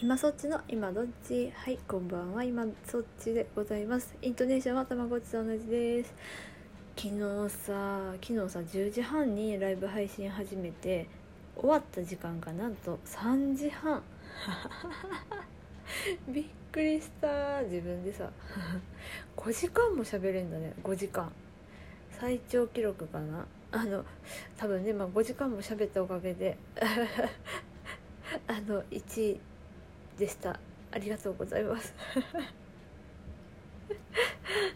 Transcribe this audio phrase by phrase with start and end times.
[0.00, 1.50] 今そっちの今どっち？
[1.56, 2.44] はいこんばんは。
[2.44, 4.14] 今そっちでございます。
[4.22, 6.14] イントネーションはたまごっちと同じです。
[6.96, 11.08] 昨日さ昨日さ10時半にライブ配信始めて
[11.56, 13.00] 終わった時間がなんと。
[13.06, 14.00] 3時半。
[16.32, 17.60] びっくりした。
[17.64, 18.30] 自分でさ
[19.36, 20.74] 5時間も喋れんだね。
[20.84, 21.32] 5時間。
[22.12, 23.48] 最長記録かな。
[23.72, 24.04] あの
[24.56, 26.56] 多分ね、まあ、5時間も喋ったおかげで
[28.46, 29.40] あの1
[30.18, 30.58] でした。
[30.90, 31.94] ありがとうございます。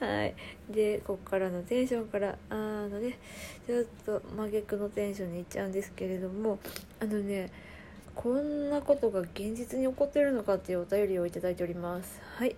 [0.00, 0.34] はい。
[0.70, 3.18] でここからのテンションからあのね
[3.66, 6.58] ちょっと真逆のテンションにいっちゃうんですけれども
[7.00, 7.50] あのね
[8.14, 12.20] こんなことが現実に起こってるのかっていうお便りをいただいております。
[12.36, 12.56] はい。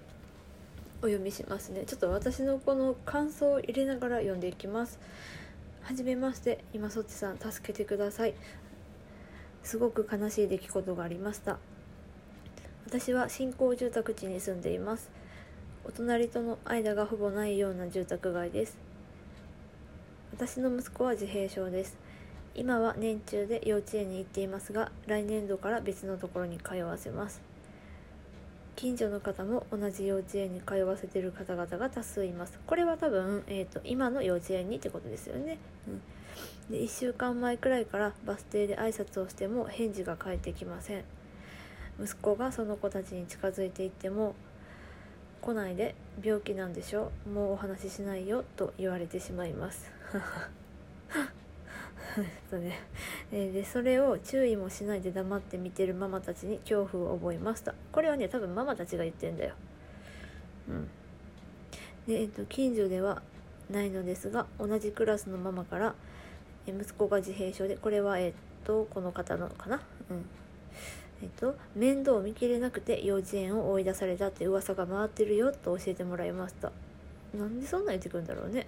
[1.01, 1.85] お読みしますね。
[1.87, 4.99] ちょっと私のこの感想を入れながら読んでいきます。
[5.83, 6.65] はじめまして。
[6.73, 8.35] 今そっちさん助けてください。
[9.63, 11.59] すごく悲しい出来事がありました。
[12.89, 15.11] 私は新興住宅地に住んでいます。
[15.85, 18.79] お隣との間がほぼないような住宅街です。
[20.33, 21.99] 私の息子は自閉症です。
[22.55, 27.43] 今は年中で幼稚園に行っていますが来年度から別のところに通わせます。
[28.75, 32.59] 近所の方も同じ幼稚園に通わせてる方々が多数います。
[32.67, 35.59] これは多分、えーと、今の幼稚園にってことですよね、
[36.71, 41.05] うん、で1週間前くらいからバス停で挨拶をしても返事が返ってきません。
[42.01, 44.35] 息子がその子たちに近づいていっても
[45.41, 49.91] 来ないで病気なんでしょもうお話ししないよと言われてしまいます。
[52.51, 52.81] とね、
[53.31, 59.55] でそれを注意もしないで黙って見てるママたちに恐怖を覚えましたこれはね多分ママたちが言ってんだよ。
[60.69, 60.89] うん。
[62.07, 63.23] で、えっと、近所では
[63.71, 65.95] ないのですが同じクラスのママから
[66.67, 68.33] 息子が自閉症でこれはえっ
[68.65, 69.81] とこの方のかな？
[70.11, 70.25] うん。
[71.23, 76.71] えっと、面倒を見きれなくて幼稚園を追い出されたって噂が回ってるよと教えてもらいました。
[77.37, 78.67] なんでそんな言ってくるんだろうね。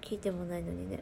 [0.00, 1.00] 聞いてもないのにね。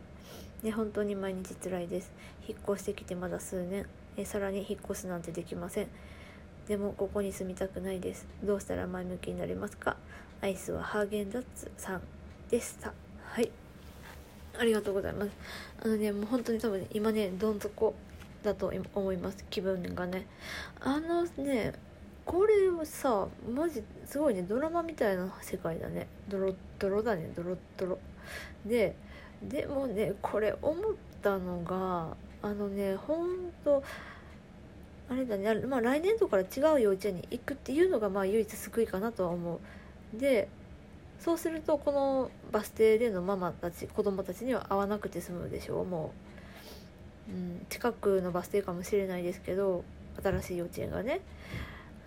[0.62, 2.10] で本当に毎日辛いです。
[2.46, 3.86] 引っ越してきてまだ数年。
[4.16, 5.88] えさらに引っ越すなんてできません。
[6.68, 8.26] でもここに住みたくないです。
[8.44, 9.96] どうしたら前向きになれますか。
[10.40, 12.02] アイスはハーゲンダッツさん
[12.50, 12.92] でした。
[13.24, 13.50] はい。
[14.58, 15.30] ありがとうございます。
[15.82, 17.94] あのねもう本当に多分、今ねどん底
[18.42, 20.26] だと思います気分がね。
[20.80, 21.72] あのね
[22.24, 26.06] これはさマジすごいねドラマみたいな世界だね。
[26.28, 27.30] ドロッドロだね。
[27.34, 27.98] ドロッドロ。
[28.64, 28.94] で
[29.42, 30.76] でもねこれ思っ
[31.22, 33.82] たのがあのねほんと
[35.08, 39.60] あれだね、まあ、来年度から違う幼稚園に行くっていうのがまあ唯一救いかなとは思
[40.14, 40.18] う。
[40.18, 40.48] で
[41.18, 46.29] そうするとこのバス停でのママたち子供たちには会わなくて済むでしょうもう。
[47.30, 49.84] うん、近くのバス停かもしれないですけど
[50.22, 51.20] 新しい幼稚園がね。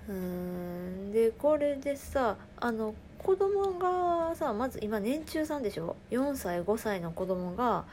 [0.10, 7.86] うんでこれでさあの子供がさまず今年中さんでしょ？4歳5歳の子供が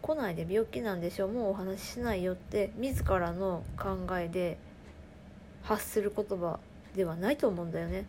[0.00, 1.28] 来ないで病気なんでしょ？
[1.28, 4.56] もうお話ししないよって自らの考えで
[5.62, 6.58] 発する言葉
[6.96, 8.06] ではないと思うんだよね。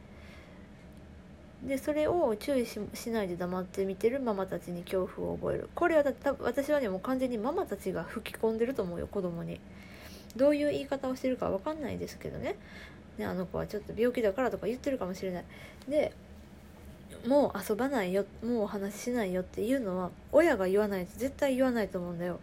[1.63, 5.69] でそれを注意しないで黙って見てるママたちに恐怖を覚える。
[5.75, 9.59] これはだ私はねもう完全にママたちが吹き込んでると思うよ子供に。
[10.35, 12.55] どういう言い方をしてるか分かんないですけどね。
[13.17, 15.45] ねあの子はちょっと病気だからとか言ってるかもしれない。
[15.87, 16.13] で
[17.27, 22.39] もう遊ばないよもうお話ししないよっていうのは親が言わないと絶対言わないと思うんだよ。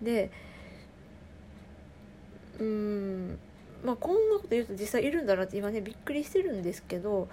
[0.00, 0.30] で
[2.60, 3.38] うーん
[3.84, 7.28] まあこんなこと言うと実際いるんだなって今ねびっくりしてるんですけど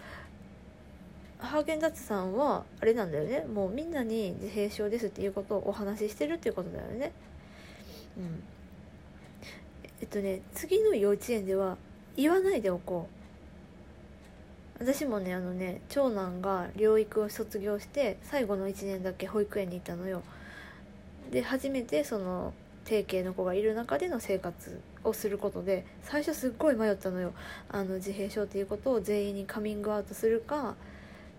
[1.45, 3.45] ハーゲンダッツさんはあれなんだよね。
[3.45, 7.11] もうみんなに自閉症ですっていうことをお話ししてるっていうことだよね。
[8.17, 8.44] うん。
[10.01, 11.78] えっとね次の幼稚園では
[12.17, 13.16] 言わないでおこう。
[14.79, 20.22] 私もねあのね長男が療育を卒業して最後の1年だけ保育園に行ったのよ。
[21.31, 22.53] で初めてその
[22.84, 27.34] 定型の子がいる中での生活をすることで最初すっごい迷ったのよ。
[27.70, 30.75] あの自閉症っていうことを全員にカミングアウトするか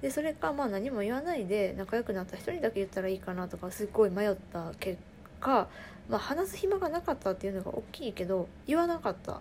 [0.03, 4.99] でそれかまあ何も言わないで仲良くなった人にだけ言ったらいいかなとかすっごい迷った結
[5.41, 5.69] 果、
[6.09, 9.41] まあ、話す暇がなかったっていうのが大きいけど言わなかった。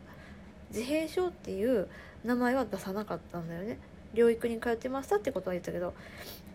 [0.72, 1.88] 自閉症っていう
[2.24, 3.78] 名前は出さなかったんだよね。
[4.14, 5.94] 療育に通ってましたってことは言ったけど。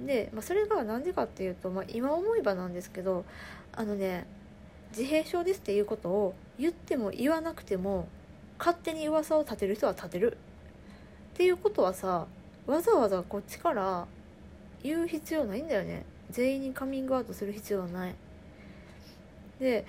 [0.01, 3.25] で、まあ、それが何でかっていうと、まあ、今思えばなんですけど
[3.73, 4.27] あのね
[4.97, 8.09] 自閉症ですっていうことを言っても言わなくても
[8.59, 10.37] 勝手に噂を立てる人は立てる。
[11.35, 12.27] っていうことはさ
[12.67, 14.07] わざわざこっちから
[14.83, 18.15] 言う必要ないんだよね全員にカミングアウトする必要はない
[19.59, 19.85] で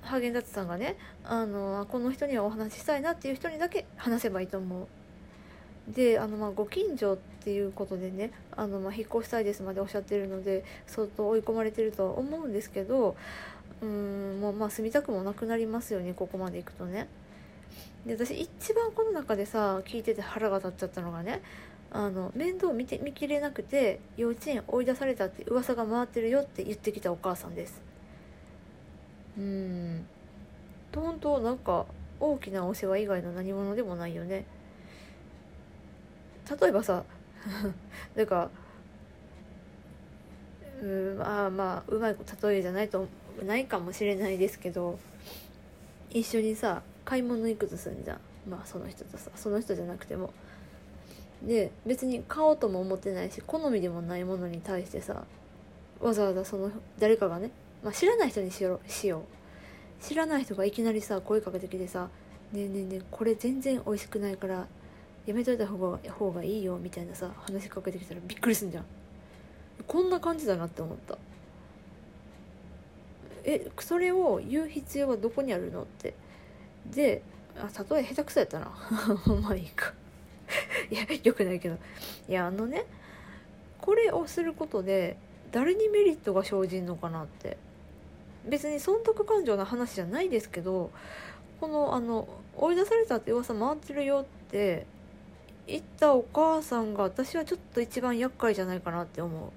[0.00, 4.86] ハーゲンダッツさんがねあのこの人にはお話ししたいなっていう人にだけ話せばいいと思う。
[5.88, 13.16] であのまあご近所っていうことでねあのまあ引っ越したいですまでおっしゃってるので相当追い込まれてるとは思うんですけど
[13.82, 17.08] うんもうまあ住みたくもなくなりますよねここまで行くとね。
[18.06, 21.42] で私一番この中でさ聞いてて腹が立っちゃったのがね
[21.96, 27.80] あの面倒見て見きれなくて幼稚園追い出されたって噂が回ってるよって言ってきたお母さんです。
[29.38, 30.04] うん。
[30.92, 31.86] 本当なんか
[32.18, 34.44] 大きなお世話以外の何者でもないよね。
[36.60, 37.04] 例えばさ
[38.16, 38.50] なんか
[40.82, 43.06] うんまあまあうまい例えじゃないと
[43.46, 44.98] ないかもしれないですけど
[46.10, 48.20] 一緒にさ買い物行くとするんじゃん。
[48.50, 50.32] まあその人とさその人じゃなくても。
[51.46, 55.24] で別に買おうとも思ってないし好みでもないものに対してさ
[56.00, 57.50] わざわざその誰かがね、
[57.82, 59.22] まあ、知らない人にしようしよう。
[60.02, 62.10] 知らない人がいきなりさ声かけてきてさ
[62.52, 64.66] 「ねえねえねえこれ全然美味しくないから
[65.24, 68.84] やめといた方が方がいいよ」みたいなさ話しかけてきたらびっくりすんじゃん。
[69.86, 71.18] こんな感じだなって思った。
[73.44, 76.14] えそれを言う必要はどこにあるのって。
[76.90, 77.22] で
[77.56, 78.72] あ例え下手くそやったな。
[79.42, 79.94] まあいいか。
[80.90, 81.76] いやよくないけど。
[82.28, 82.84] いやあのね
[83.80, 85.16] これをすることで
[85.52, 87.56] 誰にメリットが生じんのかなって。
[88.46, 90.90] 別に損得感情の話じゃないですけど
[91.62, 94.86] このあの追い出されたって噂回ってるよって
[95.66, 99.52] 言ったお母さんが私はちょっと一番厄介じゃないかなって思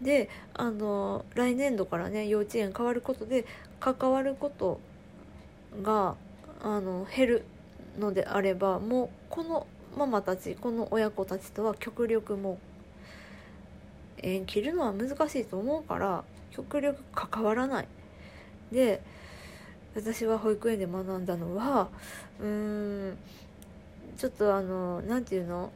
[0.00, 0.04] う。
[0.04, 3.44] であの来年度からね幼稚園変わることで
[3.78, 4.80] 関わること
[5.82, 6.14] が
[6.62, 7.44] あの減る。
[7.98, 9.66] のであればもうこの
[9.96, 12.58] ママたちこの親子たちとは極力もう
[14.22, 17.88] 縁切るのは難しいと思うから極力関わらない
[18.72, 19.00] で
[19.94, 21.88] 私は保育園で学んだのは
[22.40, 23.18] うーん
[24.16, 25.70] ちょっとあの何て言うの？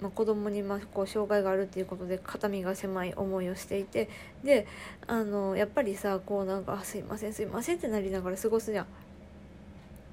[0.00, 4.08] まあ、子供にまこう障害があるっていうことで肩身が狭い思いをしていて
[4.42, 4.66] で
[5.06, 8.86] あのやっぱりさこうなんか「すいませんすいません」ってなりながら過ごすじゃん。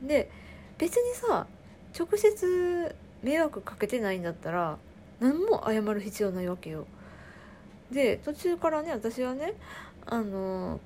[0.04, 0.30] で
[0.78, 1.48] 別にさ
[1.98, 4.78] 直接迷惑かけてないんだったら
[5.20, 6.86] 何も謝る必要ないわけよ。
[7.92, 9.54] で途中からね私はね
[10.06, 10.80] あの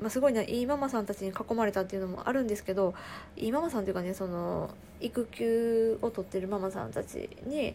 [0.00, 2.94] まあ、すごいないいママさんたちに囲まれたっていうのもあるんですけど
[3.36, 4.70] いいママさんというかねその
[5.00, 7.74] 育休を取ってるママさんたちに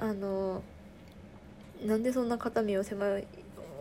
[0.00, 0.62] あの
[1.84, 3.26] なんでそんな肩身を狭い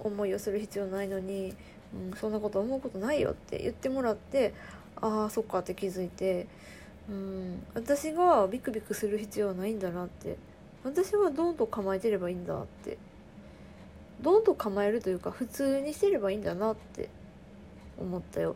[0.04, 1.54] 思いをする必要ないのに、
[1.94, 4.54] うん、そんなこと思うことないよって言ってもらって
[5.02, 6.48] ああそっかって気づいて、
[7.10, 10.38] うん、私がビクビクする必要はないんだなって。
[10.84, 12.98] 私はどんと構えてればいいんだって。
[14.22, 17.10] どんと構えるというか普通にしてればいいんだなって
[18.00, 18.56] 思ったよ、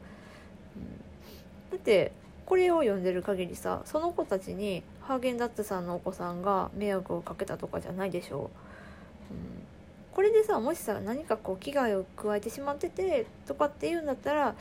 [0.76, 2.12] うん、だって
[2.46, 8.50] これを読んでる限りさその子たちにハーゲンダッツさんのお子さんが迷惑をかけたとかじゃないでしょう、うん、
[10.14, 14.56] これでさもしさ何かこう危害を加えてしまっててとかっていうんだったら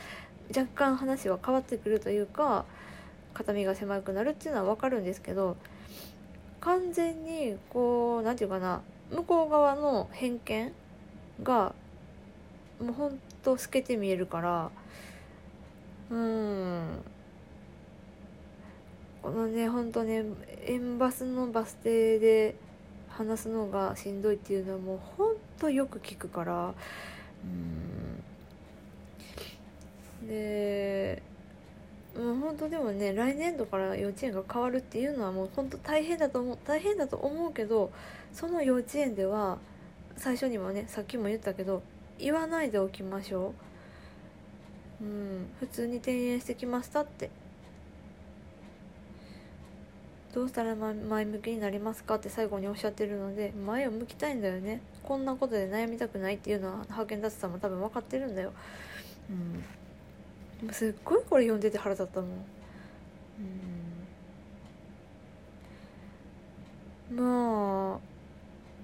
[0.49, 2.65] 若干話は変わってくるというか
[3.33, 5.57] 肩身が狭くなるっていうのは分かるんですけど
[6.61, 8.81] 完全にこう何て言うかな
[9.11, 10.71] 向こう側の偏見
[11.43, 11.73] が
[12.81, 14.71] もうほんと透けて見えるから
[16.09, 17.03] うん。
[19.21, 20.23] このねほんとね
[20.67, 22.55] 園バスのバス停で
[23.09, 26.73] 話すのがしんどいっていうのはもうほんとよく聞くから
[27.43, 28.23] うん。
[30.27, 31.21] で
[32.15, 37.91] もう本当でもね来年度から幼稚園が変わるっていうのはもう本当大変だと思う大変だと思うけど
[38.33, 39.57] その幼稚園では
[40.17, 41.83] 最初にもねさっきも言ったけど
[42.17, 43.53] 言わないでおきましょ
[45.01, 45.03] う。
[45.03, 47.29] うん普通に転園してきましたって。
[50.33, 54.81] どうしたら前向きになりますかって最後におっしゃってるので前を向きたいんだよね。
[55.01, 58.51] こんなことで悩みたくないっていうのはハーゲンダッツさんも多分分かってるんだよ。
[59.29, 59.63] うん。
[60.71, 62.29] すっごいこれ読んでて腹立ったもん。
[67.09, 67.17] うん。
[67.17, 67.99] ま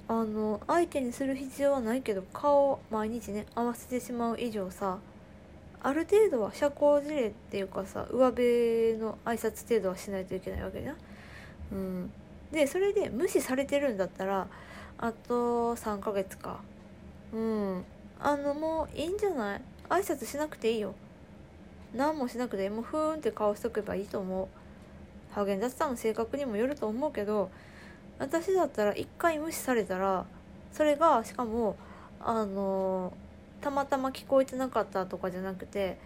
[0.07, 4.99] ああの相手にする必要はないけど顔を毎日ね合わせてしまう以上さ
[5.81, 10.97] ある程度は社交辞令っていうかさ上辺の挨拶程度はしないといけないわけじゃん。
[11.71, 12.11] うん、
[12.51, 14.47] でそれで無視されてるんだったら
[14.97, 16.59] あと3ヶ月か。
[17.33, 17.83] うん。
[18.19, 19.61] あのもういいんじゃない？
[19.89, 20.93] 挨拶しなくていいよ。
[21.93, 24.47] 何もしなくてもふーんって顔しとけばいいと思う。
[25.33, 27.49] ハーゲンダッツさんの性格にもよると思うけど
[28.19, 30.25] 私だったら一回無視されたら
[30.73, 31.77] それがしかも
[32.19, 33.13] あの
[33.61, 35.97] たまたま聞こえてなかったとかじゃなくて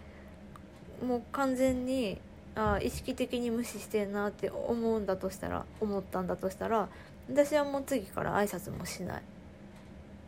[1.04, 2.20] もう完全に
[2.54, 6.88] あ意識的に無視してんなって思うんだとしたら思ったんだとしたら
[7.28, 9.22] 私はもう次から挨拶もしない。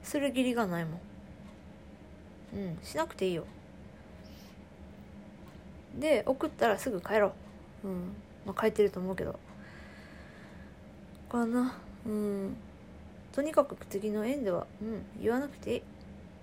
[0.03, 1.01] する義理がないもん。
[2.55, 3.45] うんしなくていいよ。
[5.95, 7.33] で送ったらすぐ帰ろ
[7.85, 7.89] う。
[7.89, 7.95] うん。
[8.47, 9.39] まあ帰ってると思うけど。
[11.31, 11.79] かな。
[12.07, 12.57] うん。
[13.33, 15.03] とにかく次の縁ではうん。
[15.21, 15.83] 言わなくていい。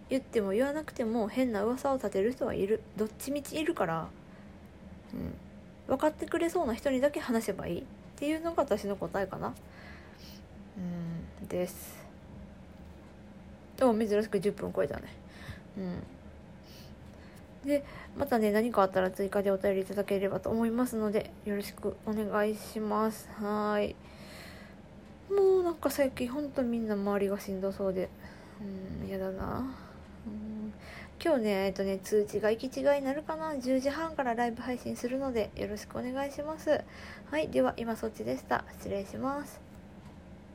[0.09, 2.81] 言っても言わなくても変な噂を立てる人はいる。
[2.95, 4.07] どっちみちいるから。
[5.13, 5.33] うん。
[5.87, 7.81] 分かってくれそうな人にだけ話せばいい。
[7.81, 7.83] っ
[8.15, 9.53] ていうのが私の答えかな。
[10.77, 11.47] うん。
[11.47, 12.05] です。
[13.77, 15.13] でも珍しく10分超えたね。
[15.77, 16.03] うん。
[17.65, 17.84] で
[18.17, 23.27] またね何かあったら追加でお便りいただければと思いますのでよろしくお願いします。
[23.41, 23.95] はい。
[25.29, 28.10] もうなんか最近ほんとみんな周りがしんどそうで
[28.62, 29.75] うん嫌だな。
[30.27, 30.74] うん。
[31.24, 33.53] 今日ねえっとね通知が行き違いになるかな。
[33.53, 36.81] 10時半からライブ配信するのでよろしくお願いします。
[37.31, 37.50] はい。
[37.50, 38.63] では今そっちでした。
[38.77, 39.64] 失礼します。